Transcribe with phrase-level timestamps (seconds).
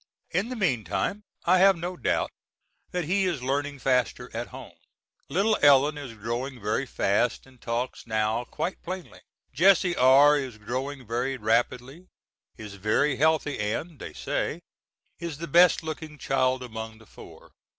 [0.31, 2.31] In the meantime I have no doubt
[2.91, 4.79] but that he is learning faster at home.
[5.29, 9.19] Little Ellen is growing very fast, and talks now quite plainly.
[9.53, 10.37] Jesse R.
[10.39, 12.07] is growing very rapidly,
[12.57, 14.63] is very healthy and, they say,
[15.19, 17.51] is the best looking child among the four.